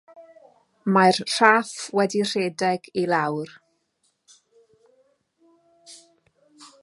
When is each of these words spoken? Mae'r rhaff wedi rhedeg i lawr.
Mae'r 0.93 1.19
rhaff 1.33 1.73
wedi 1.99 2.23
rhedeg 2.29 2.89
i 3.01 3.05
lawr. 3.13 3.53